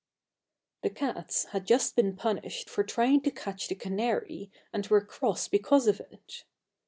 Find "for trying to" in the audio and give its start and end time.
2.71-3.29